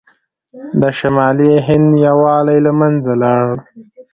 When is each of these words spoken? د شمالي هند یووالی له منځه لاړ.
د 0.81 0.83
شمالي 0.99 1.51
هند 1.67 1.89
یووالی 2.07 2.57
له 2.65 2.71
منځه 2.79 3.13
لاړ. 3.23 3.51